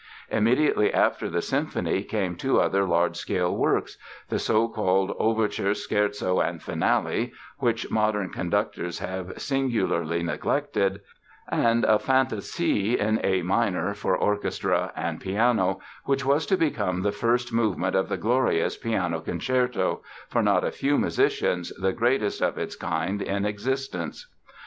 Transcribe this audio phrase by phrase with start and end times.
[0.31, 6.59] Immediately after the symphony came two other large scale works—the so called "Overture, Scherzo and
[6.59, 11.01] Finale" (which modern conductors have singularly neglected)
[11.51, 17.11] and a Phantasie in A minor, for orchestra and piano, which was to become the
[17.11, 22.75] first movement of the glorious Piano Concerto—for not a few musicians the greatest of its
[22.75, 24.27] kind in existence!